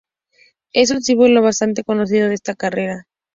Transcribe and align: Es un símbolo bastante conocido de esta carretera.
Es 0.73 0.89
un 0.89 1.03
símbolo 1.03 1.43
bastante 1.43 1.83
conocido 1.83 2.27
de 2.29 2.33
esta 2.33 2.55
carretera. 2.55 3.05